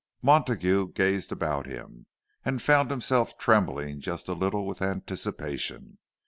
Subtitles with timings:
[0.23, 2.07] Montague gazed about him,
[2.43, 5.99] and found himself trembling just a little with anticipation.